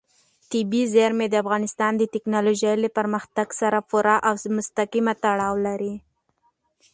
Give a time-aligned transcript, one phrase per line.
[0.51, 5.93] طبیعي زیرمې د افغانستان د تکنالوژۍ له پرمختګ سره پوره او مستقیم تړاو لري.